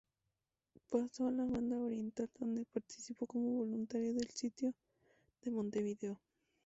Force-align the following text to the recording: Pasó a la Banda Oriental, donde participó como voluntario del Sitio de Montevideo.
Pasó 0.89 1.27
a 1.27 1.31
la 1.31 1.43
Banda 1.45 1.77
Oriental, 1.77 2.27
donde 2.39 2.65
participó 2.65 3.27
como 3.27 3.57
voluntario 3.59 4.15
del 4.15 4.29
Sitio 4.31 4.73
de 5.43 5.51
Montevideo. 5.51 6.19